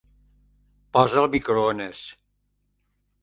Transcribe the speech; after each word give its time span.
Posa 0.97 1.19
el 1.23 1.29
microones. 1.35 2.01